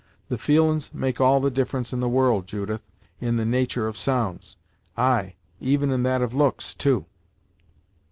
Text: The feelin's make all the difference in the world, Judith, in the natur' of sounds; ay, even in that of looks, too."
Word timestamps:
The 0.29 0.37
feelin's 0.39 0.91
make 0.95 1.21
all 1.21 1.39
the 1.39 1.51
difference 1.51 1.93
in 1.93 1.99
the 1.99 2.09
world, 2.09 2.47
Judith, 2.47 2.81
in 3.19 3.37
the 3.37 3.45
natur' 3.45 3.85
of 3.85 3.95
sounds; 3.99 4.55
ay, 4.97 5.35
even 5.59 5.91
in 5.91 6.01
that 6.01 6.23
of 6.23 6.33
looks, 6.33 6.73
too." 6.73 7.05